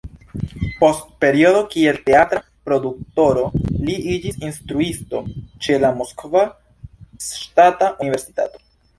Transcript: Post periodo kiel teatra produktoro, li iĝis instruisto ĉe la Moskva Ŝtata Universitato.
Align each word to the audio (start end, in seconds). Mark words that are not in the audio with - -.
Post 0.83 1.01
periodo 1.23 1.59
kiel 1.73 1.97
teatra 2.05 2.39
produktoro, 2.69 3.43
li 3.89 3.97
iĝis 4.13 4.39
instruisto 4.47 5.21
ĉe 5.67 5.77
la 5.83 5.91
Moskva 5.99 6.43
Ŝtata 7.27 7.91
Universitato. 8.07 8.65